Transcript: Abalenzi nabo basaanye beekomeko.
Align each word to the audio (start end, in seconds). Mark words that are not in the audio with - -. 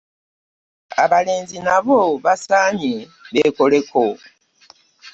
Abalenzi 1.03 1.57
nabo 1.67 1.99
basaanye 2.23 2.93
beekomeko. 3.33 4.03